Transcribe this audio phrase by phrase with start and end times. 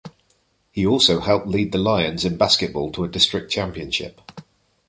[0.71, 4.19] He also helped lead the Lions in basketball to a District Championship.